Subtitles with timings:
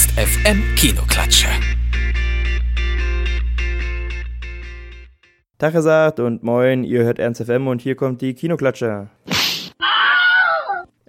[0.00, 1.46] Ernst FM Kinoklatsche.
[5.58, 9.10] Tag gesagt und moin, ihr hört Ernst FM und hier kommt die Kinoklatsche.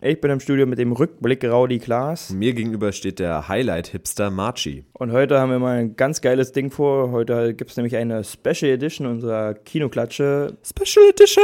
[0.02, 2.32] Ich bin im Studio mit dem Rückblick Raudi Klaas.
[2.32, 4.84] Mir gegenüber steht der Highlight-Hipster Marchi.
[4.92, 7.12] Und heute haben wir mal ein ganz geiles Ding vor.
[7.12, 10.58] Heute gibt es nämlich eine Special Edition unserer Kinoklatsche.
[10.66, 11.42] Special Edition!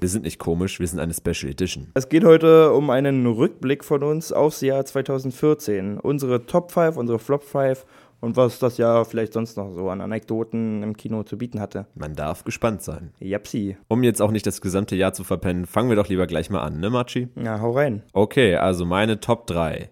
[0.00, 1.88] Wir sind nicht komisch, wir sind eine Special Edition.
[1.94, 5.98] Es geht heute um einen Rückblick von uns aufs Jahr 2014.
[5.98, 7.86] Unsere Top 5, unsere Flop 5
[8.20, 11.86] und was das Jahr vielleicht sonst noch so an Anekdoten im Kino zu bieten hatte.
[11.94, 13.12] Man darf gespannt sein.
[13.20, 13.76] Japsi.
[13.88, 16.60] Um jetzt auch nicht das gesamte Jahr zu verpennen, fangen wir doch lieber gleich mal
[16.60, 17.28] an, ne, Machi?
[17.36, 18.02] Ja, hau rein.
[18.12, 19.90] Okay, also meine Top 3.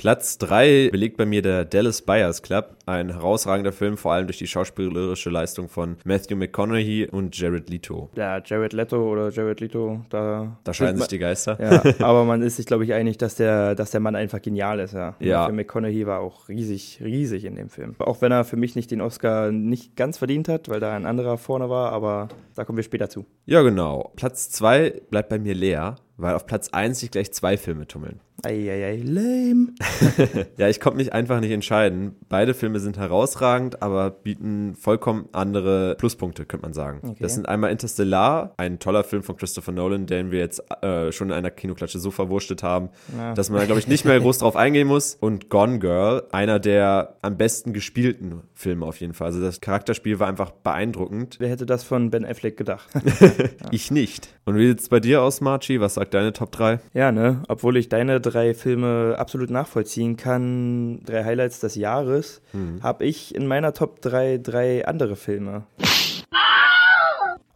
[0.00, 4.38] Platz 3 belegt bei mir der Dallas Buyers Club, ein herausragender Film, vor allem durch
[4.38, 8.08] die schauspielerische Leistung von Matthew McConaughey und Jared Leto.
[8.16, 10.56] Ja, Jared Leto oder Jared Leto, da.
[10.64, 11.58] Da scheiden sich die Geister.
[11.60, 14.80] Ja, aber man ist sich, glaube ich, einig, dass der, dass der Mann einfach genial
[14.80, 15.16] ist, ja.
[15.20, 15.40] Ja.
[15.40, 17.94] Matthew McConaughey war auch riesig, riesig in dem Film.
[17.98, 21.04] Auch wenn er für mich nicht den Oscar nicht ganz verdient hat, weil da ein
[21.04, 23.26] anderer vorne war, aber da kommen wir später zu.
[23.44, 24.12] Ja, genau.
[24.16, 28.20] Platz 2 bleibt bei mir leer, weil auf Platz 1 sich gleich zwei Filme tummeln.
[28.42, 29.68] Eieiei, lame.
[30.56, 32.16] Ja, ich konnte mich einfach nicht entscheiden.
[32.30, 37.00] Beide Filme sind herausragend, aber bieten vollkommen andere Pluspunkte, könnte man sagen.
[37.02, 37.16] Okay.
[37.20, 41.28] Das sind einmal Interstellar, ein toller Film von Christopher Nolan, den wir jetzt äh, schon
[41.28, 43.34] in einer Kinoklatsche so verwurstet haben, Ja.
[43.34, 45.16] dass man da, glaube ich, nicht mehr groß drauf eingehen muss.
[45.20, 49.26] Und Gone Girl, einer der am besten gespielten Filme auf jeden Fall.
[49.28, 51.36] Also das Charakterspiel war einfach beeindruckend.
[51.40, 52.88] Wer hätte das von Ben Affleck gedacht?
[53.72, 54.34] Ich nicht.
[54.46, 55.80] Und wie sieht's bei dir aus, Marchi?
[55.80, 56.80] Was sagt deine Top 3?
[56.94, 57.42] ja, ne?
[57.48, 62.42] Obwohl ich deine drei Filme absolut nachvollziehen kann, drei Highlights des Jahres,
[62.82, 65.64] habe ich in meiner Top 3 drei andere Filme.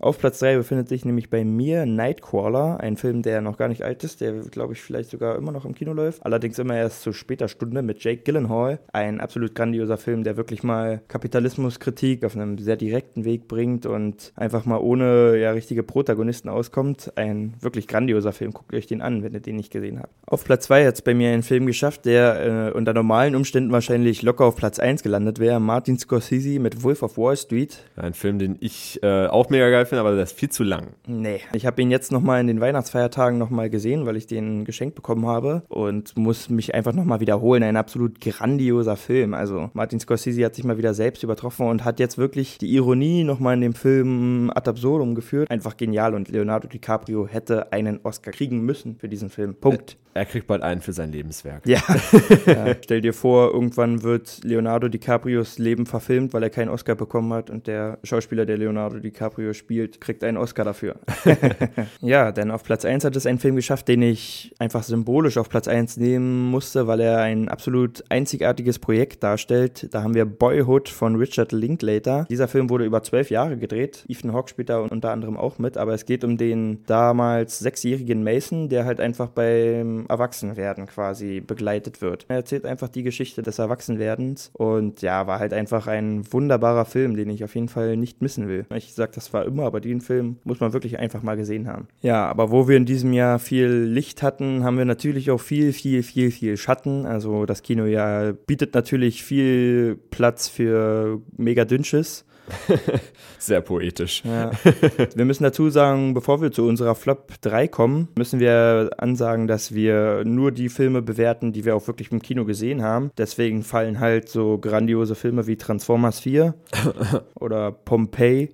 [0.05, 3.85] Auf Platz 3 befindet sich nämlich bei mir Nightcrawler, ein Film, der noch gar nicht
[3.85, 6.23] alt ist, der, glaube ich, vielleicht sogar immer noch im Kino läuft.
[6.27, 8.81] Allerdings immer erst zu später Stunde mit Jake Gyllenhaal.
[8.93, 14.35] Ein absolut grandioser Film, der wirklich mal Kapitalismuskritik auf einem sehr direkten Weg bringt und
[14.37, 17.11] einfach mal ohne ja, richtige Protagonisten auskommt.
[17.17, 18.53] Ein wirklich grandioser Film.
[18.53, 20.13] Guckt euch den an, wenn ihr den nicht gesehen habt.
[20.27, 23.73] Auf Platz 2 hat es bei mir einen Film geschafft, der äh, unter normalen Umständen
[23.73, 25.61] wahrscheinlich locker auf Platz 1 gelandet wäre.
[25.61, 27.79] Martin Scorsese mit Wolf of Wall Street.
[27.97, 30.95] Ein Film, den ich äh, auch mega geil finde, aber der ist viel zu lang.
[31.07, 31.41] Nee.
[31.53, 35.27] Ich habe ihn jetzt nochmal in den Weihnachtsfeiertagen nochmal gesehen, weil ich den geschenkt bekommen
[35.27, 37.63] habe und muss mich einfach nochmal wiederholen.
[37.63, 39.35] Ein absolut grandioser Film.
[39.35, 43.25] Also Martin Scorsese hat sich mal wieder selbst übertroffen und hat jetzt wirklich die Ironie
[43.25, 45.51] nochmal in dem Film ad absurdum geführt.
[45.51, 49.55] Einfach genial und Leonardo DiCaprio hätte einen Oscar kriegen müssen für diesen Film.
[49.55, 49.97] Punkt.
[50.15, 51.67] Er kriegt bald einen für sein Lebenswerk.
[51.67, 51.83] Ja.
[52.47, 52.77] ja.
[52.85, 57.51] Stell dir vor, irgendwann wird Leonardo DiCaprios Leben verfilmt, weil er keinen Oscar bekommen hat
[57.51, 60.97] und der Schauspieler, der Leonardo DiCaprio spielt, kriegt einen Oscar dafür.
[62.01, 65.49] ja, denn auf Platz 1 hat es einen Film geschafft, den ich einfach symbolisch auf
[65.49, 69.89] Platz 1 nehmen musste, weil er ein absolut einzigartiges Projekt darstellt.
[69.93, 72.27] Da haben wir Boyhood von Richard Linklater.
[72.29, 74.05] Dieser Film wurde über zwölf Jahre gedreht.
[74.09, 78.23] Ethan Hawke spielt da unter anderem auch mit, aber es geht um den damals sechsjährigen
[78.25, 82.27] Mason, der halt einfach beim Erwachsenwerden quasi begleitet wird.
[82.29, 87.17] Er erzählt einfach die Geschichte des Erwachsenwerdens und ja, war halt einfach ein wunderbarer Film,
[87.17, 88.67] den ich auf jeden Fall nicht missen will.
[88.75, 91.89] Ich sag das zwar immer, aber den Film muss man wirklich einfach mal gesehen haben.
[92.01, 95.73] Ja, aber wo wir in diesem Jahr viel Licht hatten, haben wir natürlich auch viel,
[95.73, 97.07] viel, viel, viel Schatten.
[97.07, 102.25] Also das Kinojahr bietet natürlich viel Platz für mega Dünnsches.
[103.39, 104.23] Sehr poetisch.
[104.25, 104.51] Ja.
[105.15, 109.75] wir müssen dazu sagen, bevor wir zu unserer Flop 3 kommen, müssen wir ansagen, dass
[109.75, 113.11] wir nur die Filme bewerten, die wir auch wirklich im Kino gesehen haben.
[113.19, 116.55] Deswegen fallen halt so grandiose Filme wie Transformers 4
[117.35, 118.51] oder Pompeii,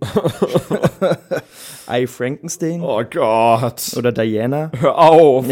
[1.91, 3.95] I Frankenstein Oh Gott.
[3.97, 5.47] oder Diana Hör auf.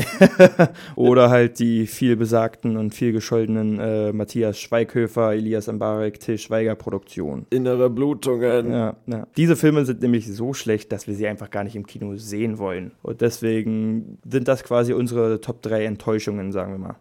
[0.97, 6.75] oder halt die viel besagten und viel gescholtenen äh, Matthias Schweighöfer, Elias Mbarek, Till Schweiger
[6.75, 7.47] Produktionen.
[7.51, 8.71] Innere Blutungen.
[8.71, 9.27] Ja, ja.
[9.37, 12.59] Diese Filme sind nämlich so schlecht, dass wir sie einfach gar nicht im Kino sehen
[12.59, 12.93] wollen.
[13.03, 16.97] Und deswegen sind das quasi unsere Top 3 Enttäuschungen, sagen wir mal.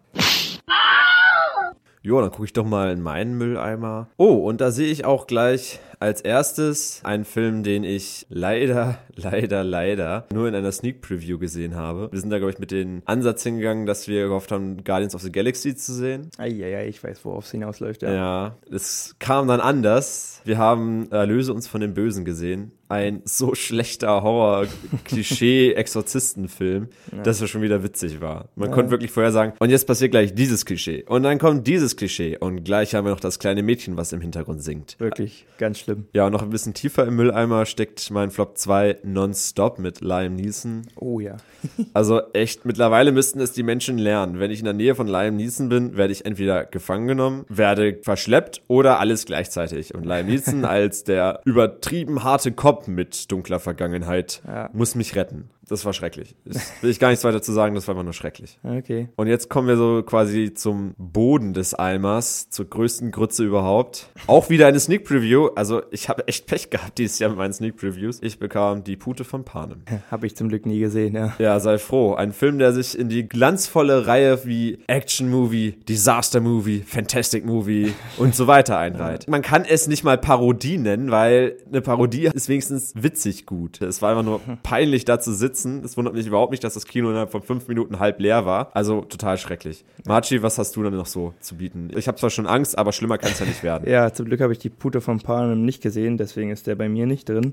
[2.00, 4.08] Jo, dann gucke ich doch mal in meinen Mülleimer.
[4.16, 9.64] Oh, und da sehe ich auch gleich als erstes einen Film, den ich leider, leider,
[9.64, 12.08] leider nur in einer Sneak Preview gesehen habe.
[12.12, 15.22] Wir sind da, glaube ich, mit dem Ansatz hingegangen, dass wir gehofft haben, Guardians of
[15.22, 16.30] the Galaxy zu sehen.
[16.38, 18.02] Eieiei, ich weiß, worauf es hinausläuft.
[18.02, 18.12] Ja.
[18.12, 20.40] Ja, es kam dann anders.
[20.44, 22.70] Wir haben Erlöse uns von den Bösen gesehen.
[22.90, 27.22] ein so schlechter Horror-Klischee-Exorzistenfilm, ja.
[27.22, 28.48] dass er schon wieder witzig war.
[28.54, 28.74] Man ja.
[28.74, 31.04] konnte wirklich vorher sagen, und jetzt passiert gleich dieses Klischee.
[31.06, 32.38] Und dann kommt dieses Klischee.
[32.38, 34.96] Und gleich haben wir noch das kleine Mädchen, was im Hintergrund singt.
[34.98, 35.87] Wirklich, ganz schlimm.
[36.12, 40.34] Ja, und noch ein bisschen tiefer im Mülleimer steckt mein Flop 2 Nonstop mit Liam
[40.34, 40.82] Neeson.
[40.96, 41.36] Oh ja.
[41.94, 44.38] also echt, mittlerweile müssten es die Menschen lernen.
[44.38, 47.98] Wenn ich in der Nähe von Liam Neeson bin, werde ich entweder gefangen genommen, werde
[48.02, 49.94] verschleppt oder alles gleichzeitig.
[49.94, 54.70] Und Liam Neeson als der übertrieben harte Cop mit dunkler Vergangenheit ja.
[54.72, 55.50] muss mich retten.
[55.68, 56.34] Das war schrecklich.
[56.46, 58.58] Das will ich gar nichts weiter zu sagen, das war einfach nur schrecklich.
[58.62, 59.08] Okay.
[59.16, 64.08] Und jetzt kommen wir so quasi zum Boden des Eimers, zur größten Grütze überhaupt.
[64.26, 65.48] Auch wieder eine Sneak Preview.
[65.56, 68.18] Also ich habe echt Pech gehabt dieses Jahr mit meinen Sneak Previews.
[68.22, 69.82] Ich bekam die Pute von Panem.
[70.10, 71.34] Habe ich zum Glück nie gesehen, ja.
[71.38, 72.14] Ja, sei froh.
[72.14, 77.92] Ein Film, der sich in die glanzvolle Reihe wie Action Movie, Disaster Movie, Fantastic Movie
[78.18, 79.28] und so weiter einreiht.
[79.28, 83.80] Man kann es nicht mal Parodie nennen, weil eine Parodie ist wenigstens witzig gut.
[83.80, 85.82] Es war einfach nur peinlich da zu sitzen.
[85.84, 88.70] Es wundert mich überhaupt nicht, dass das Kino innerhalb von fünf Minuten halb leer war.
[88.74, 89.84] Also total schrecklich.
[90.06, 91.90] Marci, was hast du denn noch so zu bieten?
[91.96, 93.88] Ich habe zwar schon Angst, aber schlimmer kann es ja nicht werden.
[93.88, 96.88] ja, zum Glück habe ich die Pute von Panem nicht gesehen, deswegen ist der bei
[96.88, 97.52] mir nicht drin.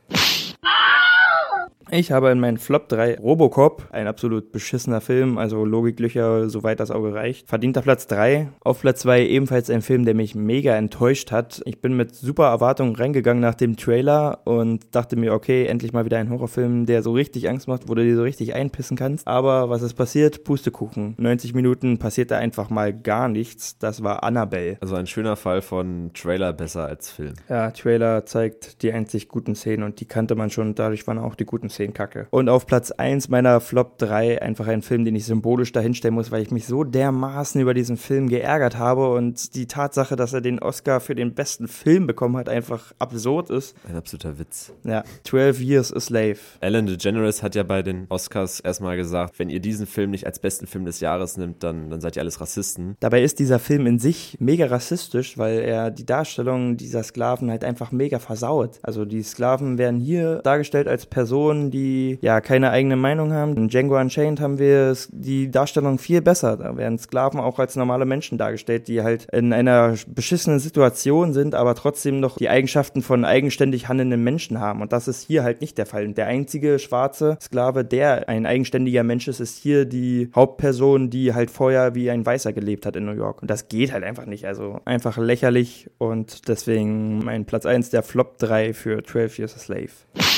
[1.91, 6.89] Ich habe in meinen Flop 3 Robocop, ein absolut beschissener Film, also Logiklöcher, soweit das
[6.89, 7.47] Auge reicht.
[7.47, 8.49] Verdienter Platz 3.
[8.63, 11.61] Auf Platz 2 ebenfalls ein Film, der mich mega enttäuscht hat.
[11.65, 16.05] Ich bin mit super Erwartungen reingegangen nach dem Trailer und dachte mir, okay, endlich mal
[16.05, 19.27] wieder ein Horrorfilm, der so richtig Angst macht, wo du dir so richtig einpissen kannst.
[19.27, 20.43] Aber was ist passiert?
[20.43, 21.13] Pustekuchen.
[21.19, 23.77] 90 Minuten passierte einfach mal gar nichts.
[23.77, 24.77] Das war Annabelle.
[24.81, 27.35] Also ein schöner Fall von Trailer besser als Film.
[27.47, 31.35] Ja, Trailer zeigt die einzig guten Szenen und die kannte man schon, dadurch waren auch
[31.35, 32.27] die guten Szenen 10 kacke.
[32.31, 36.31] Und auf Platz 1 meiner Flop 3 einfach ein Film, den ich symbolisch dahinstellen muss,
[36.31, 40.41] weil ich mich so dermaßen über diesen Film geärgert habe und die Tatsache, dass er
[40.41, 43.75] den Oscar für den besten Film bekommen hat, einfach absurd ist.
[43.87, 44.73] Ein absoluter Witz.
[44.83, 46.37] Ja, 12 Years a Slave.
[46.61, 50.39] Ellen DeGeneres hat ja bei den Oscars erstmal gesagt, wenn ihr diesen Film nicht als
[50.39, 52.95] besten Film des Jahres nimmt, dann, dann seid ihr alles Rassisten.
[52.99, 57.63] Dabei ist dieser Film in sich mega rassistisch, weil er die Darstellung dieser Sklaven halt
[57.63, 58.79] einfach mega versaut.
[58.81, 63.55] Also die Sklaven werden hier dargestellt als Personen, die ja keine eigene Meinung haben.
[63.55, 66.57] In Django Unchained haben wir die Darstellung viel besser.
[66.57, 71.55] Da werden Sklaven auch als normale Menschen dargestellt, die halt in einer beschissenen Situation sind,
[71.55, 74.81] aber trotzdem noch die Eigenschaften von eigenständig handelnden Menschen haben.
[74.81, 76.05] Und das ist hier halt nicht der Fall.
[76.05, 81.33] Und der einzige schwarze Sklave, der ein eigenständiger Mensch ist, ist hier die Hauptperson, die
[81.33, 83.41] halt vorher wie ein Weißer gelebt hat in New York.
[83.41, 84.45] Und das geht halt einfach nicht.
[84.45, 89.59] Also einfach lächerlich und deswegen mein Platz 1 der Flop 3 für 12 Years a
[89.59, 90.34] Slave.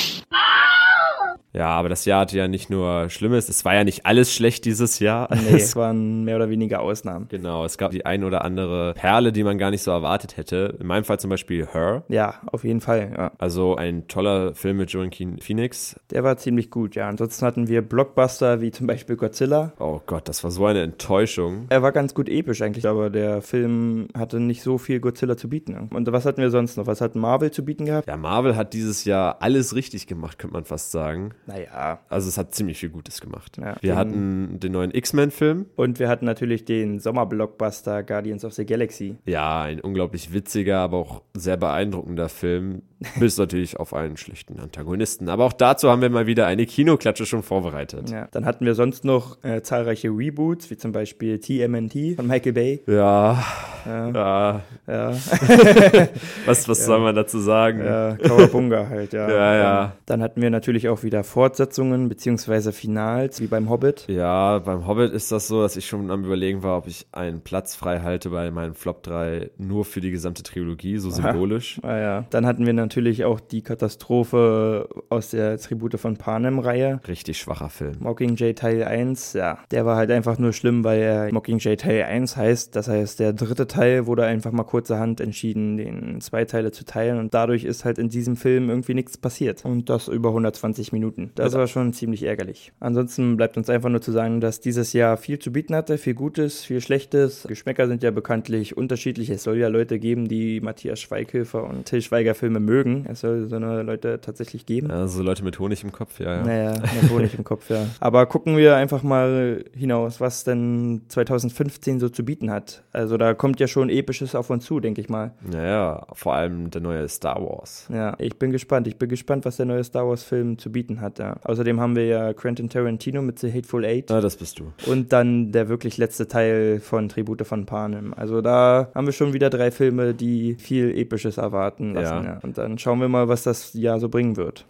[1.58, 4.64] Ja, aber das Jahr hatte ja nicht nur Schlimmes, es war ja nicht alles schlecht
[4.64, 5.28] dieses Jahr.
[5.34, 7.26] Nee, es waren mehr oder weniger Ausnahmen.
[7.28, 10.76] Genau, es gab die ein oder andere Perle, die man gar nicht so erwartet hätte.
[10.78, 12.04] In meinem Fall zum Beispiel Her.
[12.08, 13.32] Ja, auf jeden Fall, ja.
[13.38, 15.98] Also ein toller Film mit Joaquin Phoenix.
[16.12, 17.08] Der war ziemlich gut, ja.
[17.08, 19.72] Ansonsten hatten wir Blockbuster wie zum Beispiel Godzilla.
[19.80, 21.66] Oh Gott, das war so eine Enttäuschung.
[21.70, 25.48] Er war ganz gut episch eigentlich, aber der Film hatte nicht so viel Godzilla zu
[25.48, 25.88] bieten.
[25.92, 26.86] Und was hatten wir sonst noch?
[26.86, 28.06] Was hat Marvel zu bieten gehabt?
[28.06, 31.32] Ja, Marvel hat dieses Jahr alles richtig gemacht, könnte man fast sagen.
[31.48, 32.00] Naja.
[32.10, 33.56] Also es hat ziemlich viel Gutes gemacht.
[33.56, 35.64] Ja, wir hatten den neuen X-Men-Film.
[35.76, 39.16] Und wir hatten natürlich den Sommerblockbuster Guardians of the Galaxy.
[39.24, 42.82] Ja, ein unglaublich witziger, aber auch sehr beeindruckender Film.
[43.20, 45.28] Bis natürlich auf einen schlechten Antagonisten.
[45.28, 48.10] Aber auch dazu haben wir mal wieder eine Kinoklatsche schon vorbereitet.
[48.10, 52.52] Ja, dann hatten wir sonst noch äh, zahlreiche Reboots, wie zum Beispiel TMNT von Michael
[52.52, 52.82] Bay.
[52.86, 53.44] Ja.
[53.86, 54.10] Ja.
[54.10, 54.62] Ja.
[54.86, 55.10] ja.
[56.46, 56.86] was was ja.
[56.86, 57.84] soll man dazu sagen?
[57.84, 59.28] Ja, Kawabunga halt, ja.
[59.38, 59.92] Ja, ja.
[60.06, 64.06] Dann hatten wir natürlich auch wieder Fortsetzungen beziehungsweise Finals, wie beim Hobbit.
[64.08, 67.42] Ja, beim Hobbit ist das so, dass ich schon am überlegen war, ob ich einen
[67.42, 71.78] Platz frei halte bei meinen Flop 3 nur für die gesamte Trilogie, so symbolisch.
[71.82, 72.24] Ah ja.
[72.30, 77.00] Dann hatten wir natürlich auch die Katastrophe aus der Tribute von Panem-Reihe.
[77.06, 77.96] Richtig schwacher Film.
[78.00, 79.58] Mockingjay Teil 1, ja.
[79.70, 82.74] Der war halt einfach nur schlimm, weil er Mockingjay Teil 1 heißt.
[82.74, 87.18] Das heißt, der dritte Teil wurde einfach mal kurzerhand entschieden, den zwei Teile zu teilen.
[87.18, 89.66] Und dadurch ist halt in diesem Film irgendwie nichts passiert.
[89.66, 91.30] Und das über 120 Minuten.
[91.34, 92.72] Das war schon ziemlich ärgerlich.
[92.80, 95.98] Ansonsten bleibt uns einfach nur zu sagen, dass dieses Jahr viel zu bieten hatte.
[95.98, 97.44] Viel Gutes, viel Schlechtes.
[97.46, 99.28] Geschmäcker sind ja bekanntlich unterschiedlich.
[99.28, 102.77] Es soll ja Leute geben, die Matthias Schweighöfer und Till Schweiger Filme mögen.
[103.08, 104.88] Es soll so eine Leute tatsächlich geben.
[104.90, 106.36] Ja, so Leute mit Honig im Kopf, ja.
[106.36, 106.42] ja.
[106.44, 107.86] Naja, mit Honig im Kopf, ja.
[108.00, 112.82] Aber gucken wir einfach mal hinaus, was denn 2015 so zu bieten hat.
[112.92, 115.32] Also da kommt ja schon Episches auf uns zu, denke ich mal.
[115.40, 117.88] Naja, vor allem der neue Star Wars.
[117.92, 118.86] Ja, ich bin gespannt.
[118.86, 121.18] Ich bin gespannt, was der neue Star Wars-Film zu bieten hat.
[121.18, 121.36] Ja.
[121.42, 124.10] Außerdem haben wir ja Quentin Tarantino mit The Hateful Eight.
[124.10, 124.72] Ja, das bist du.
[124.86, 128.14] Und dann der wirklich letzte Teil von Tribute von Panem.
[128.14, 132.24] Also da haben wir schon wieder drei Filme, die viel Episches erwarten lassen.
[132.24, 132.24] Ja.
[132.24, 132.40] ja.
[132.42, 134.66] Und dann schauen wir mal, was das Jahr so bringen wird.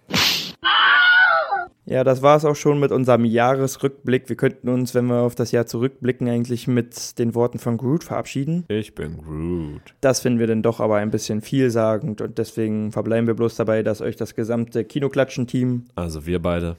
[1.90, 4.28] Ja, das war es auch schon mit unserem Jahresrückblick.
[4.28, 8.04] Wir könnten uns, wenn wir auf das Jahr zurückblicken, eigentlich mit den Worten von Groot
[8.04, 8.66] verabschieden.
[8.68, 9.94] Ich bin Groot.
[10.02, 13.82] Das finden wir dann doch aber ein bisschen vielsagend und deswegen verbleiben wir bloß dabei,
[13.82, 16.76] dass euch das gesamte Kinoklatschen-Team, Also wir beide.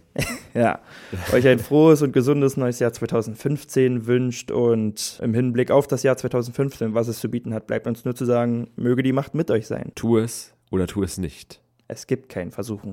[0.53, 0.77] ja,
[1.33, 6.17] euch ein frohes und gesundes neues Jahr 2015 wünscht und im Hinblick auf das Jahr
[6.17, 9.49] 2015, was es zu bieten hat, bleibt uns nur zu sagen, möge die Macht mit
[9.49, 9.91] euch sein.
[9.95, 11.61] Tu es oder tu es nicht.
[11.87, 12.87] Es gibt kein Versuchen.